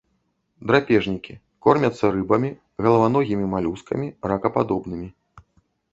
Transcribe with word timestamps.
Драпежнікі, 0.69 1.33
кормяцца 1.67 2.05
рыбамі, 2.17 2.51
галаваногімі 2.85 3.45
малюскамі, 3.55 4.07
ракападобнымі. 4.33 5.07